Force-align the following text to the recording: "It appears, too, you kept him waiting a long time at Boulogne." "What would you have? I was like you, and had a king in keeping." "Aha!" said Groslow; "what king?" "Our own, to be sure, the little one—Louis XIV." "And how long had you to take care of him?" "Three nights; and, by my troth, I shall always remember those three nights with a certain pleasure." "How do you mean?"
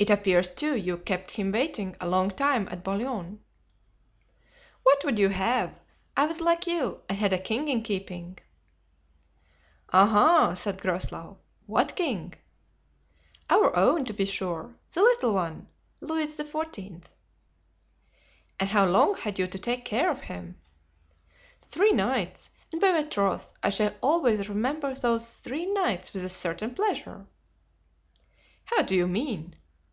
"It 0.00 0.10
appears, 0.10 0.48
too, 0.48 0.76
you 0.76 0.96
kept 0.96 1.32
him 1.32 1.50
waiting 1.50 1.96
a 2.00 2.08
long 2.08 2.30
time 2.30 2.68
at 2.70 2.84
Boulogne." 2.84 3.40
"What 4.84 5.04
would 5.04 5.18
you 5.18 5.30
have? 5.30 5.80
I 6.16 6.24
was 6.26 6.40
like 6.40 6.68
you, 6.68 7.02
and 7.08 7.18
had 7.18 7.32
a 7.32 7.38
king 7.40 7.66
in 7.66 7.82
keeping." 7.82 8.38
"Aha!" 9.92 10.54
said 10.54 10.80
Groslow; 10.80 11.38
"what 11.66 11.96
king?" 11.96 12.34
"Our 13.50 13.74
own, 13.74 14.04
to 14.04 14.12
be 14.12 14.24
sure, 14.24 14.76
the 14.94 15.02
little 15.02 15.34
one—Louis 15.34 16.26
XIV." 16.38 17.02
"And 18.60 18.68
how 18.70 18.86
long 18.86 19.16
had 19.16 19.36
you 19.40 19.48
to 19.48 19.58
take 19.58 19.84
care 19.84 20.12
of 20.12 20.20
him?" 20.20 20.60
"Three 21.60 21.90
nights; 21.90 22.50
and, 22.70 22.80
by 22.80 22.92
my 22.92 23.02
troth, 23.02 23.52
I 23.64 23.70
shall 23.70 23.96
always 24.00 24.48
remember 24.48 24.94
those 24.94 25.40
three 25.40 25.66
nights 25.66 26.12
with 26.12 26.24
a 26.24 26.28
certain 26.28 26.72
pleasure." 26.72 27.26
"How 28.66 28.82
do 28.82 28.94
you 28.94 29.08
mean?" 29.08 29.56